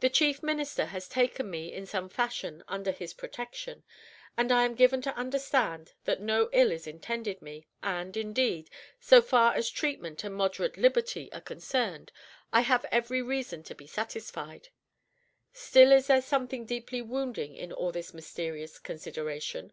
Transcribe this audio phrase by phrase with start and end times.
[0.00, 3.82] The chief minister has taken me, in some fashion, under his protection,
[4.36, 8.68] and I am given to understand that no ill is intended me; and, indeed,
[9.00, 12.12] so far as treatment and moderate liberty are concerned,
[12.52, 14.68] I have every reason to be satisfied.
[15.54, 19.72] Still is there something deeply wounding in all this mysterious "consideration."